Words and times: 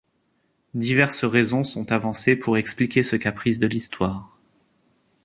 Diverses 0.73 1.25
raisons 1.25 1.63
sont 1.63 1.91
avancées 1.91 2.35
pour 2.35 2.57
expliquer 2.57 3.03
ce 3.03 3.17
caprice 3.17 3.59
de 3.59 3.67
l'histoire. 3.67 4.39